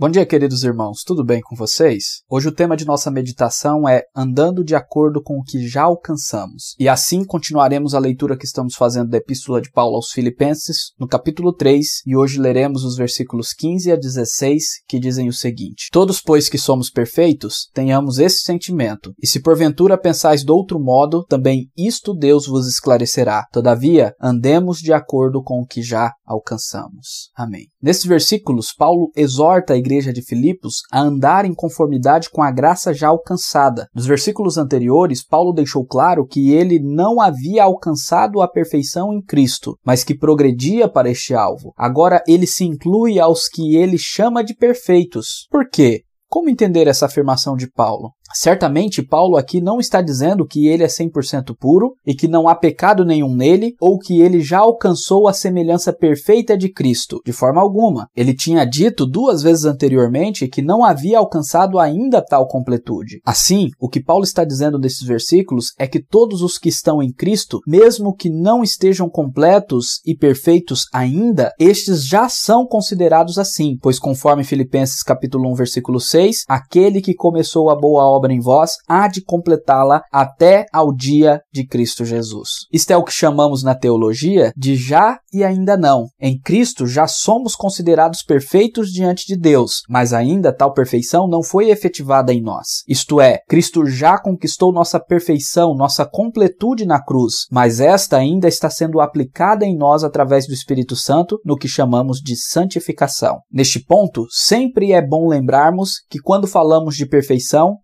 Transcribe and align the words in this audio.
Bom 0.00 0.08
dia, 0.08 0.24
queridos 0.24 0.62
irmãos, 0.62 1.02
tudo 1.04 1.24
bem 1.24 1.40
com 1.40 1.56
vocês? 1.56 2.22
Hoje 2.30 2.46
o 2.46 2.54
tema 2.54 2.76
de 2.76 2.84
nossa 2.84 3.10
meditação 3.10 3.88
é 3.88 4.04
Andando 4.14 4.62
de 4.62 4.76
acordo 4.76 5.20
com 5.20 5.40
o 5.40 5.42
que 5.42 5.66
já 5.66 5.82
alcançamos. 5.82 6.76
E 6.78 6.88
assim 6.88 7.24
continuaremos 7.24 7.94
a 7.94 7.98
leitura 7.98 8.36
que 8.36 8.44
estamos 8.44 8.76
fazendo 8.76 9.10
da 9.10 9.18
Epístola 9.18 9.60
de 9.60 9.72
Paulo 9.72 9.96
aos 9.96 10.12
Filipenses, 10.12 10.92
no 11.00 11.08
capítulo 11.08 11.52
3, 11.52 12.02
e 12.06 12.14
hoje 12.14 12.38
leremos 12.38 12.84
os 12.84 12.96
versículos 12.96 13.52
15 13.52 13.90
a 13.90 13.96
16, 13.96 14.84
que 14.86 15.00
dizem 15.00 15.28
o 15.28 15.32
seguinte: 15.32 15.88
Todos, 15.90 16.20
pois 16.20 16.48
que 16.48 16.58
somos 16.58 16.90
perfeitos, 16.90 17.68
tenhamos 17.74 18.20
esse 18.20 18.44
sentimento, 18.44 19.12
e 19.20 19.26
se 19.26 19.40
porventura 19.40 19.98
pensais 19.98 20.44
de 20.44 20.52
outro 20.52 20.78
modo, 20.78 21.24
também 21.24 21.72
isto 21.76 22.14
Deus 22.14 22.46
vos 22.46 22.68
esclarecerá. 22.68 23.48
Todavia, 23.50 24.14
andemos 24.22 24.78
de 24.78 24.92
acordo 24.92 25.42
com 25.42 25.60
o 25.60 25.66
que 25.66 25.82
já 25.82 26.12
alcançamos. 26.24 27.32
Amém. 27.34 27.66
Nesses 27.80 28.04
versículos, 28.04 28.72
Paulo 28.76 29.12
exorta 29.14 29.72
a 29.72 29.76
igreja 29.76 30.12
de 30.12 30.20
Filipos 30.20 30.82
a 30.90 31.00
andar 31.00 31.44
em 31.44 31.54
conformidade 31.54 32.28
com 32.28 32.42
a 32.42 32.50
graça 32.50 32.92
já 32.92 33.08
alcançada. 33.08 33.86
Nos 33.94 34.04
versículos 34.04 34.58
anteriores, 34.58 35.24
Paulo 35.24 35.52
deixou 35.52 35.86
claro 35.86 36.26
que 36.26 36.50
ele 36.50 36.80
não 36.80 37.20
havia 37.20 37.62
alcançado 37.62 38.42
a 38.42 38.48
perfeição 38.48 39.12
em 39.12 39.22
Cristo, 39.22 39.78
mas 39.84 40.02
que 40.02 40.18
progredia 40.18 40.88
para 40.88 41.08
este 41.08 41.34
alvo. 41.34 41.72
Agora 41.76 42.20
ele 42.26 42.48
se 42.48 42.64
inclui 42.64 43.20
aos 43.20 43.48
que 43.48 43.76
ele 43.76 43.96
chama 43.96 44.42
de 44.42 44.56
perfeitos. 44.56 45.46
Por 45.48 45.68
quê? 45.70 46.02
Como 46.28 46.50
entender 46.50 46.86
essa 46.88 47.06
afirmação 47.06 47.56
de 47.56 47.70
Paulo? 47.70 48.10
Certamente, 48.34 49.02
Paulo 49.02 49.36
aqui 49.36 49.60
não 49.60 49.80
está 49.80 50.00
dizendo 50.00 50.46
que 50.46 50.66
ele 50.66 50.82
é 50.82 50.86
100% 50.86 51.56
puro 51.58 51.94
e 52.06 52.14
que 52.14 52.28
não 52.28 52.48
há 52.48 52.54
pecado 52.54 53.04
nenhum 53.04 53.34
nele 53.34 53.74
ou 53.80 53.98
que 53.98 54.20
ele 54.20 54.40
já 54.40 54.58
alcançou 54.58 55.26
a 55.26 55.32
semelhança 55.32 55.92
perfeita 55.92 56.56
de 56.56 56.70
Cristo, 56.70 57.20
de 57.24 57.32
forma 57.32 57.60
alguma. 57.60 58.08
Ele 58.14 58.34
tinha 58.34 58.64
dito 58.64 59.06
duas 59.06 59.42
vezes 59.42 59.64
anteriormente 59.64 60.46
que 60.48 60.62
não 60.62 60.84
havia 60.84 61.18
alcançado 61.18 61.78
ainda 61.78 62.24
tal 62.24 62.46
completude. 62.46 63.20
Assim, 63.24 63.70
o 63.80 63.88
que 63.88 64.02
Paulo 64.02 64.24
está 64.24 64.44
dizendo 64.44 64.78
nesses 64.78 65.06
versículos 65.06 65.72
é 65.78 65.86
que 65.86 66.02
todos 66.02 66.42
os 66.42 66.58
que 66.58 66.68
estão 66.68 67.02
em 67.02 67.12
Cristo, 67.12 67.60
mesmo 67.66 68.14
que 68.14 68.30
não 68.30 68.62
estejam 68.62 69.08
completos 69.08 70.00
e 70.04 70.16
perfeitos 70.16 70.86
ainda, 70.92 71.52
estes 71.58 72.06
já 72.06 72.28
são 72.28 72.66
considerados 72.66 73.38
assim, 73.38 73.76
pois 73.80 73.98
conforme 73.98 74.44
Filipenses 74.44 75.02
capítulo 75.02 75.50
1 75.52 75.54
versículo 75.54 76.00
6, 76.00 76.44
aquele 76.48 77.00
que 77.00 77.14
começou 77.14 77.70
a 77.70 77.76
boa 77.76 78.04
obra 78.04 78.17
obra 78.18 78.32
em 78.32 78.40
vós, 78.40 78.72
há 78.88 79.08
de 79.08 79.22
completá-la 79.22 80.02
até 80.12 80.66
ao 80.72 80.94
dia 80.94 81.40
de 81.52 81.66
Cristo 81.66 82.04
Jesus. 82.04 82.66
Isto 82.72 82.90
é 82.90 82.96
o 82.96 83.04
que 83.04 83.12
chamamos 83.12 83.62
na 83.62 83.74
teologia 83.74 84.52
de 84.56 84.76
já 84.76 85.18
e 85.32 85.44
ainda 85.44 85.76
não. 85.76 86.06
Em 86.20 86.38
Cristo 86.38 86.86
já 86.86 87.06
somos 87.06 87.54
considerados 87.54 88.22
perfeitos 88.22 88.90
diante 88.90 89.26
de 89.26 89.36
Deus, 89.36 89.82
mas 89.88 90.12
ainda 90.12 90.52
tal 90.52 90.72
perfeição 90.72 91.28
não 91.28 91.42
foi 91.42 91.70
efetivada 91.70 92.32
em 92.32 92.42
nós. 92.42 92.82
Isto 92.88 93.20
é, 93.20 93.38
Cristo 93.48 93.86
já 93.86 94.18
conquistou 94.18 94.72
nossa 94.72 94.98
perfeição, 94.98 95.74
nossa 95.74 96.04
completude 96.04 96.84
na 96.84 97.02
cruz, 97.02 97.46
mas 97.50 97.80
esta 97.80 98.16
ainda 98.16 98.48
está 98.48 98.68
sendo 98.68 99.00
aplicada 99.00 99.64
em 99.64 99.76
nós 99.76 100.02
através 100.02 100.46
do 100.46 100.52
Espírito 100.52 100.96
Santo 100.96 101.40
no 101.44 101.56
que 101.56 101.68
chamamos 101.68 102.18
de 102.20 102.36
santificação. 102.36 103.40
Neste 103.52 103.78
ponto, 103.78 104.26
sempre 104.30 104.92
é 104.92 105.00
bom 105.00 105.28
lembrarmos 105.28 106.02
que 106.10 106.18
quando 106.18 106.46
falamos 106.46 106.96
de 106.96 107.06
perfeição, 107.06 107.76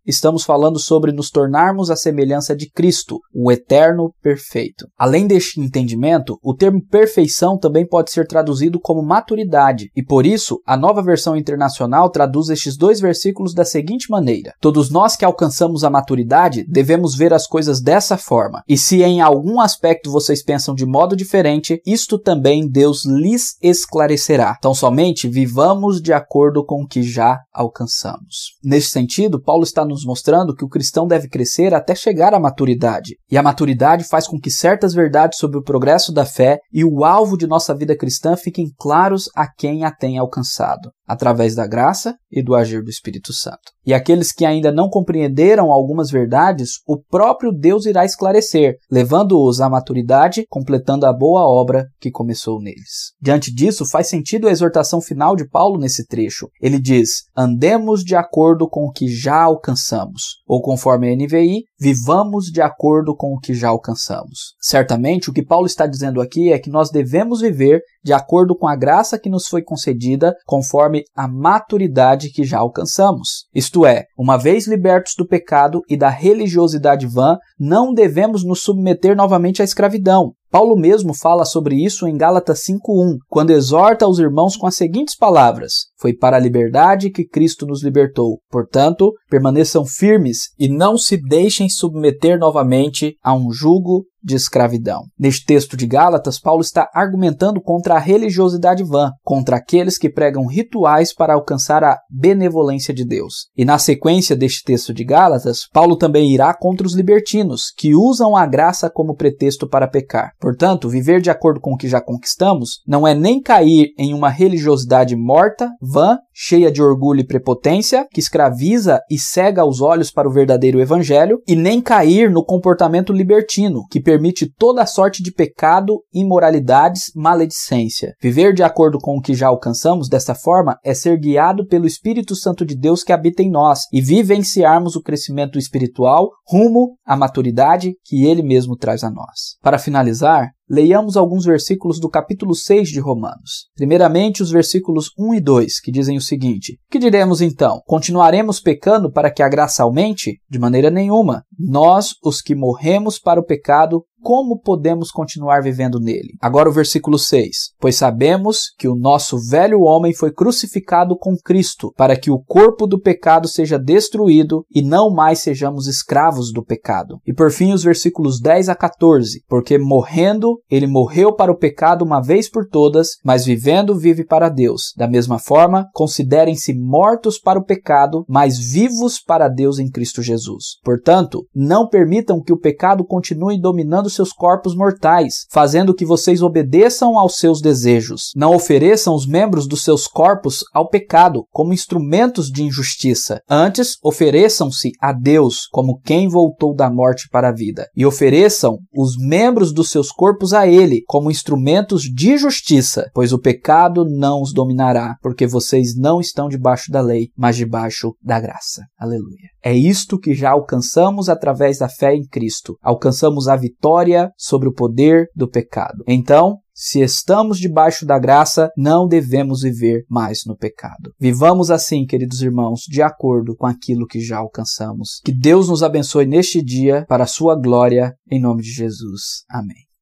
falando 0.45 0.79
sobre 0.79 1.13
nos 1.13 1.29
tornarmos 1.29 1.91
a 1.91 1.97
semelhança 1.97 2.57
de 2.57 2.71
Cristo, 2.71 3.21
o 3.35 3.53
eterno 3.53 4.15
perfeito. 4.23 4.87
Além 4.99 5.27
deste 5.27 5.61
entendimento, 5.61 6.39
o 6.43 6.55
termo 6.55 6.81
perfeição 6.83 7.59
também 7.59 7.87
pode 7.87 8.11
ser 8.11 8.27
traduzido 8.27 8.81
como 8.81 9.03
maturidade, 9.03 9.91
e 9.95 10.03
por 10.03 10.25
isso 10.25 10.61
a 10.67 10.77
nova 10.77 11.03
versão 11.03 11.37
internacional 11.37 12.09
traduz 12.09 12.49
estes 12.49 12.77
dois 12.77 13.01
versículos 13.01 13.53
da 13.53 13.65
seguinte 13.65 14.11
maneira: 14.11 14.55
Todos 14.61 14.91
nós 14.91 15.15
que 15.15 15.25
alcançamos 15.25 15.85
a 15.85 15.91
maturidade 15.91 16.65
devemos 16.67 17.15
ver 17.15 17.35
as 17.35 17.47
coisas 17.47 17.83
dessa 17.83 18.17
forma, 18.17 18.63
e 18.67 18.79
se 18.79 19.03
em 19.03 19.21
algum 19.21 19.61
aspecto 19.61 20.11
vocês 20.11 20.43
pensam 20.43 20.75
de 20.75 20.87
modo 20.87 21.15
diferente, 21.15 21.83
isto 21.85 22.19
também 22.19 22.67
Deus 22.67 23.05
lhes 23.05 23.57
esclarecerá. 23.63 24.55
Então 24.59 24.73
somente 24.73 25.29
vivamos 25.29 26.01
de 26.01 26.13
acordo 26.13 26.65
com 26.65 26.83
o 26.83 26.87
que 26.87 27.03
já 27.03 27.41
alcançamos. 27.53 28.55
Neste 28.63 28.91
sentido, 28.91 29.41
Paulo 29.41 29.65
está 29.65 29.85
nos 29.85 30.05
mostrando 30.05 30.14
que 30.55 30.65
o 30.65 30.69
cristão 30.69 31.07
deve 31.07 31.29
crescer 31.29 31.75
até 31.75 31.95
chegar 31.95 32.35
à 32.35 32.41
maturidade. 32.41 33.17
E 33.31 33.37
a 33.37 33.43
maturidade 33.43 34.05
faz 34.05 34.27
com 34.27 34.39
que 34.39 34.51
certas 34.51 34.95
verdades 34.95 35.39
sobre 35.39 35.59
o 35.59 35.63
progresso 35.63 36.13
da 36.13 36.25
fé 36.25 36.59
e 36.73 36.85
o 36.85 37.05
alvo 37.05 37.37
de 37.37 37.47
nossa 37.47 37.75
vida 37.75 37.97
cristã 37.97 38.37
fiquem 38.37 38.67
claros 38.79 39.29
a 39.35 39.47
quem 39.47 39.85
a 39.85 39.91
tem 39.91 40.19
alcançado 40.19 40.91
através 41.07 41.55
da 41.55 41.67
graça 41.67 42.15
e 42.31 42.43
do 42.43 42.55
agir 42.55 42.83
do 42.83 42.91
Espírito 42.91 43.33
Santo. 43.33 43.73
E 43.87 43.93
aqueles 43.93 44.33
que 44.33 44.45
ainda 44.45 44.73
não 44.73 44.89
compreenderam 44.89 45.71
algumas 45.71 46.11
verdades, 46.11 46.81
o 46.87 46.99
próprio 46.99 47.53
Deus 47.53 47.85
irá 47.85 48.05
esclarecer, 48.05 48.77
levando-os 48.91 49.61
à 49.61 49.69
maturidade, 49.69 50.45
completando 50.49 51.05
a 51.05 51.13
boa 51.13 51.43
obra 51.43 51.87
que 52.01 52.11
começou 52.11 52.61
neles. 52.61 53.13
Diante 53.21 53.55
disso, 53.55 53.85
faz 53.87 54.09
sentido 54.09 54.49
a 54.49 54.51
exortação 54.51 55.01
final 55.01 55.37
de 55.37 55.47
Paulo 55.49 55.79
nesse 55.79 56.07
trecho. 56.07 56.49
Ele 56.61 56.81
diz: 56.81 57.25
andemos 57.37 58.03
de 58.03 58.17
acordo 58.17 58.69
com 58.69 58.85
o 58.85 58.91
que 58.91 59.07
já 59.09 59.43
alcançamos, 59.43 60.43
ou 60.47 60.63
conforme 60.63 61.11
a 61.11 61.17
NVI, 61.17 61.65
vivamos 61.79 62.47
de 62.47 62.63
acordo 62.63 63.15
com 63.15 63.35
o 63.35 63.39
que 63.39 63.53
já 63.53 63.69
alcançamos. 63.69 64.55
Certamente, 64.61 65.29
o 65.29 65.33
que 65.33 65.45
Paulo 65.45 65.67
está 65.67 65.87
dizendo 65.87 66.21
aqui 66.21 66.53
é 66.53 66.59
que 66.59 66.71
nós 66.71 66.91
devemos 66.91 67.41
viver 67.41 67.83
de 68.03 68.13
acordo 68.13 68.57
com 68.57 68.67
a 68.69 68.77
graça 68.77 69.19
que 69.19 69.31
nos 69.31 69.47
foi 69.47 69.63
concedida, 69.63 70.35
conforme 70.47 70.94
a 71.17 71.27
maturidade 71.27 72.31
que 72.31 72.45
já 72.45 72.59
alcançamos. 72.59 73.47
Isto 73.55 73.85
é, 73.85 74.05
uma 74.17 74.37
vez 74.37 74.67
libertos 74.67 75.15
do 75.17 75.27
pecado 75.27 75.81
e 75.89 75.97
da 75.97 76.09
religiosidade 76.09 77.07
vã, 77.07 77.39
não 77.59 77.93
devemos 77.93 78.45
nos 78.45 78.61
submeter 78.61 79.17
novamente 79.17 79.63
à 79.63 79.65
escravidão. 79.65 80.33
Paulo 80.55 80.77
mesmo 80.77 81.13
fala 81.13 81.45
sobre 81.45 81.75
isso 81.75 82.07
em 82.07 82.17
Gálatas 82.17 82.61
5:1, 82.61 83.19
quando 83.29 83.51
exorta 83.51 84.07
os 84.07 84.21
irmãos 84.21 84.57
com 84.57 84.69
as 84.69 84.77
seguintes 84.77 85.17
palavras: 85.17 85.87
Foi 85.99 86.15
para 86.15 86.37
a 86.37 86.39
liberdade 86.39 87.11
que 87.11 87.27
Cristo 87.27 87.67
nos 87.67 87.83
libertou. 87.83 88.39
Portanto, 88.49 89.11
permaneçam 89.29 89.85
firmes 89.85 90.51
e 90.57 90.69
não 90.69 90.97
se 90.97 91.17
deixem 91.17 91.69
submeter 91.69 92.39
novamente 92.39 93.17
a 93.21 93.35
um 93.35 93.51
jugo 93.51 94.05
de 94.25 94.35
escravidão. 94.35 95.03
Neste 95.19 95.45
texto 95.45 95.77
de 95.77 95.87
Gálatas, 95.87 96.41
Paulo 96.41 96.63
está 96.63 96.89
argumentando 96.95 97.61
contra 97.61 97.95
a 97.95 97.99
religiosidade 97.99 98.83
vã, 98.83 99.11
contra 99.23 99.57
aqueles 99.57 99.99
que 99.99 100.09
pregam 100.09 100.47
rituais 100.47 101.15
para 101.15 101.35
alcançar 101.35 101.85
a 101.85 101.99
benevolência 102.11 102.95
de 102.95 103.05
Deus. 103.05 103.49
E 103.55 103.65
na 103.65 103.79
sequência 103.79 104.35
deste 104.35 104.63
texto 104.65 104.95
de 104.95 105.05
Gálatas, 105.05 105.69
Paulo 105.71 105.97
também 105.97 106.33
irá 106.33 106.55
contra 106.55 106.87
os 106.87 106.95
libertinos, 106.95 107.65
que 107.77 107.95
usam 107.95 108.35
a 108.35 108.47
graça 108.47 108.89
como 108.89 109.15
pretexto 109.15 109.69
para 109.69 109.87
pecar. 109.87 110.31
Portanto, 110.45 110.91
viver 110.91 111.23
de 111.23 111.31
acordo 111.31 111.59
com 111.59 111.73
o 111.73 111.77
que 111.77 111.89
já 111.89 112.03
conquistamos 112.03 112.83
não 112.87 113.09
é 113.09 113.15
nem 113.15 113.41
cair 113.41 113.95
em 113.99 114.13
uma 114.13 114.29
religiosidade 114.29 115.17
morta, 115.17 115.71
vã, 115.81 116.19
cheia 116.35 116.71
de 116.71 116.83
orgulho 116.83 117.21
e 117.21 117.27
prepotência, 117.27 118.07
que 118.13 118.21
escraviza 118.21 119.01
e 119.11 119.19
cega 119.19 119.65
os 119.65 119.81
olhos 119.81 120.11
para 120.11 120.29
o 120.29 120.33
verdadeiro 120.33 120.79
evangelho, 120.79 121.39
e 121.49 121.57
nem 121.57 121.81
cair 121.81 122.31
no 122.31 122.45
comportamento 122.45 123.11
libertino, 123.11 123.87
que 123.91 124.03
permite 124.03 124.47
toda 124.59 124.85
sorte 124.85 125.23
de 125.23 125.33
pecado, 125.33 126.03
imoralidades, 126.13 127.05
maledicência. 127.17 128.13
Viver 128.21 128.53
de 128.53 128.63
acordo 128.63 128.99
com 128.99 129.17
o 129.17 129.23
que 129.23 129.33
já 129.33 129.47
alcançamos 129.47 130.11
dessa 130.11 130.35
forma 130.35 130.77
é 130.85 130.93
ser 130.93 131.19
guiado 131.19 131.67
pelo 131.67 131.87
Espírito 131.87 132.37
Santo 132.37 132.67
de 132.67 132.77
Deus 132.77 133.03
que 133.03 133.15
habita 133.15 133.43
em 133.43 133.51
nós 133.51 133.85
e 133.91 134.03
vivenciarmos 134.03 134.95
o 134.95 135.03
crescimento 135.03 135.59
espiritual 135.59 136.29
rumo 136.47 136.99
à 137.07 137.17
maturidade 137.17 137.95
que 138.05 138.27
ele 138.27 138.43
mesmo 138.43 138.77
traz 138.77 139.03
a 139.03 139.11
nós. 139.11 139.57
Para 139.63 139.79
finalizar, 139.79 140.24
leiamos 140.69 141.17
alguns 141.17 141.45
versículos 141.45 142.01
do 142.01 142.09
capítulo 142.09 142.55
6 142.55 142.89
de 142.89 143.01
Romanos. 143.01 143.69
Primeiramente, 143.75 144.43
os 144.43 144.51
versículos 144.51 145.11
1 145.19 145.35
e 145.35 145.41
2, 145.41 145.81
que 145.81 145.93
dizem 145.93 146.17
o 146.17 146.21
seguinte: 146.21 146.79
Que 146.91 146.99
diremos 146.99 147.41
então? 147.41 147.81
Continuaremos 147.87 148.61
pecando 148.61 149.13
para 149.13 149.31
que 149.31 149.43
a 149.43 149.49
graça 149.49 149.83
aumente? 149.83 150.41
De 150.49 150.59
maneira 150.59 150.91
nenhuma. 150.91 151.45
Nós, 151.59 152.13
os 152.25 152.41
que 152.41 152.55
morremos 152.55 153.19
para 153.19 153.41
o 153.41 153.45
pecado, 153.45 154.05
como 154.25 154.59
podemos 154.59 155.11
continuar 155.11 155.63
vivendo 155.63 156.01
nele? 156.01 156.31
Agora 156.41 156.71
o 156.71 156.73
versículo 156.73 157.19
6. 157.19 157.75
Pois 157.79 157.97
sabemos 157.97 158.71
que 158.79 158.89
o 158.89 158.97
nosso 158.97 159.39
velho 159.39 159.83
homem 159.83 160.15
foi 160.15 160.33
crucificado 160.33 161.15
com 161.15 161.37
Cristo, 161.37 161.93
para 161.95 162.17
que 162.17 162.31
o 162.31 162.39
corpo 162.39 162.87
do 162.87 162.99
pecado 162.99 163.47
seja 163.47 163.79
destruído 163.79 164.65
e 164.75 164.81
não 164.81 165.13
mais 165.13 165.41
sejamos 165.41 165.87
escravos 165.87 166.51
do 166.51 166.65
pecado. 166.65 167.19
E 167.27 167.35
por 167.35 167.53
fim 167.53 167.75
os 167.75 167.85
versículos 167.85 168.41
10 168.41 168.71
a 168.71 168.75
14. 168.75 169.43
Porque 169.47 169.77
morrendo, 169.77 170.59
ele 170.71 170.87
morreu 170.87 171.35
para 171.35 171.53
o 171.53 171.59
pecado 171.59 172.03
uma 172.03 172.23
vez 172.23 172.49
por 172.49 172.67
todas, 172.67 173.19
mas 173.23 173.45
vivendo, 173.45 173.95
vive 173.95 174.25
para 174.25 174.49
Deus. 174.49 174.95
Da 174.97 175.07
mesma 175.07 175.39
forma, 175.39 175.87
considerem-se 175.93 176.73
mortos 176.73 177.39
para 177.39 177.59
o 177.59 177.65
pecado, 177.65 178.25
mas 178.27 178.59
vivos 178.59 179.21
para 179.21 179.49
Deus 179.49 179.79
em 179.79 179.91
Cristo 179.91 180.23
Jesus. 180.23 180.79
Portanto, 180.83 181.47
não 181.55 181.87
permitam 181.87 182.43
que 182.43 182.55
o 182.55 182.59
pecado 182.59 183.05
continue 183.05 183.61
dominando 183.61 184.14
seus 184.15 184.33
corpos 184.33 184.75
mortais, 184.77 185.47
fazendo 185.51 185.95
que 185.95 186.05
vocês 186.05 186.43
obedeçam 186.43 187.19
aos 187.19 187.37
seus 187.37 187.61
desejos. 187.61 188.31
Não 188.37 188.55
ofereçam 188.55 189.15
os 189.15 189.27
membros 189.27 189.67
dos 189.67 189.83
seus 189.83 190.07
corpos 190.07 190.65
ao 190.73 190.89
pecado 190.89 191.45
como 191.51 191.73
instrumentos 191.73 192.49
de 192.49 192.63
injustiça. 192.63 193.41
Antes, 193.49 193.97
ofereçam-se 194.03 194.93
a 195.01 195.13
Deus 195.13 195.67
como 195.71 196.01
quem 196.01 196.29
voltou 196.29 196.75
da 196.75 196.91
morte 196.91 197.29
para 197.31 197.49
a 197.49 197.55
vida, 197.55 197.89
e 197.97 198.07
ofereçam 198.07 198.79
os 198.95 199.17
membros 199.19 199.73
dos 199.73 199.91
seus 199.91 200.11
corpos 200.11 200.53
a 200.53 200.67
Ele 200.67 201.03
como 201.07 201.31
instrumentos 201.31 202.03
de 202.03 202.37
justiça, 202.37 203.11
pois 203.15 203.33
o 203.33 203.39
pecado 203.39 204.05
não 204.05 204.41
os 204.41 204.53
dominará, 204.53 205.17
porque 205.23 205.47
vocês 205.47 205.97
não 205.97 206.21
estão 206.21 206.49
debaixo 206.49 206.91
da 206.91 207.01
lei, 207.01 207.29
mas 207.37 207.57
debaixo 207.57 208.15
da 208.23 208.41
graça. 208.41 208.83
Aleluia. 208.99 209.55
É 209.63 209.73
isto 209.75 210.19
que 210.19 210.35
já 210.35 210.51
alcançamos 210.51 211.29
através 211.29 211.79
da 211.79 211.89
fé 211.89 212.15
em 212.15 212.27
Cristo. 212.27 212.77
Alcançamos 212.83 213.49
a 213.49 213.57
vitória 214.05 214.31
sobre 214.37 214.69
o 214.69 214.73
poder 214.73 215.29
do 215.35 215.49
pecado. 215.49 216.05
Então, 216.07 216.59
se 216.75 217.01
estamos 217.01 217.59
debaixo 217.59 218.05
da 218.05 218.19
graça, 218.19 218.69
não 218.77 219.07
devemos 219.07 219.63
viver 219.63 220.05
mais 220.09 220.41
no 220.47 220.57
pecado. 220.57 221.13
Vivamos 221.21 221.71
assim, 221.71 222.05
queridos 222.05 222.43
irmãos, 222.43 222.81
de 222.89 223.01
acordo 223.01 223.55
com 223.57 223.67
aquilo 223.67 224.07
que 224.07 224.21
já 224.21 224.39
alcançamos. 224.39 225.21
Que 225.25 225.33
Deus 225.33 225.69
nos 225.69 225.83
abençoe 225.83 226.27
neste 226.27 226.63
dia 226.63 227.05
para 227.09 227.25
a 227.25 227.29
sua 227.29 227.55
glória, 227.55 228.15
em 228.31 228.41
nome 228.41 228.63
de 228.63 228.71
Jesus. 228.71 229.45
Amém. 229.49 229.85